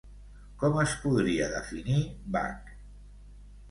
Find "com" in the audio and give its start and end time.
0.63-0.79